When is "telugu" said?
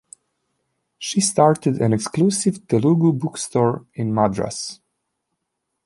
2.67-3.13